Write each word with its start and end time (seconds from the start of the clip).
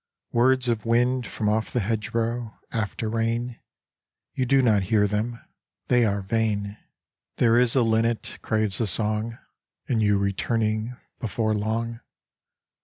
Words 0.31 0.67
of 0.67 0.83
wind 0.83 1.27
From 1.27 1.45
oif 1.45 1.69
the 1.69 1.79
hedgerow 1.79 2.57
After 2.71 3.07
rain, 3.07 3.59
You 4.33 4.47
do 4.47 4.63
not 4.63 4.81
hear 4.89 5.05
them; 5.05 5.39
They 5.89 6.05
are 6.05 6.23
vain. 6.23 6.77
There 7.35 7.55
is 7.59 7.75
a 7.75 7.83
linnet 7.83 8.39
Craves 8.41 8.81
a 8.81 8.87
song, 8.87 9.37
And 9.87 10.01
you 10.01 10.17
returning 10.17 10.97
Before 11.19 11.53
long. 11.53 11.99